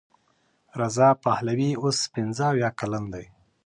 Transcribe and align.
رضا 0.81 1.09
پهلوي 1.23 1.71
اوس 1.83 1.99
پنځه 2.13 2.43
اویا 2.51 2.69
کلن 2.79 3.03
دی. 3.13 3.25